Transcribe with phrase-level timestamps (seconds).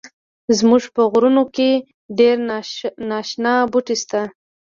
[0.57, 1.71] زمونږ په غرونو کښی
[2.17, 2.35] ډیر
[3.09, 4.21] ناشنا بوټی شته